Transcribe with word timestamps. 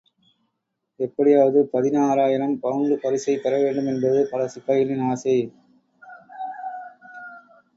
எப்படியாவது 0.99 1.67
பதினாயிரம் 1.67 2.59
பவுண்டு 2.59 2.99
பரிசைப் 2.99 3.43
பெறவேண்டும் 3.43 3.85
என்பதும் 3.85 4.31
பல 4.31 4.49
சிப்பாய்களின் 4.55 5.07
ஆசை. 5.09 5.37